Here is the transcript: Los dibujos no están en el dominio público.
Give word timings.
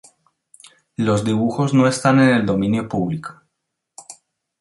Los 0.97 1.23
dibujos 1.23 1.75
no 1.75 1.85
están 1.87 2.19
en 2.21 2.29
el 2.29 2.43
dominio 2.47 2.89
público. 2.89 3.39